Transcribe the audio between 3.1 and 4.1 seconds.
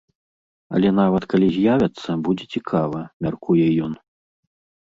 мяркуе ён.